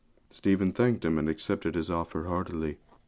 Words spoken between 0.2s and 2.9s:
Stephen thanked him, and accepted his offer heartily.